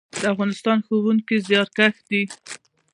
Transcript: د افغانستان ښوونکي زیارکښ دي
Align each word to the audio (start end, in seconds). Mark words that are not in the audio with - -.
د 0.21 0.23
افغانستان 0.33 0.77
ښوونکي 0.85 1.35
زیارکښ 1.47 1.95
دي 2.09 2.23